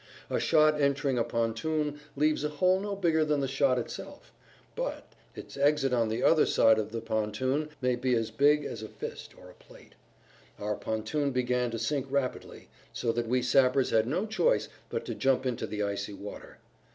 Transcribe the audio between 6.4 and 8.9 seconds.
side of the pontoon may be as big as a